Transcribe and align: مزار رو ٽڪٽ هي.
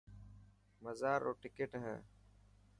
مزار 0.83 1.19
رو 1.25 1.31
ٽڪٽ 1.41 1.71
هي. 1.83 1.95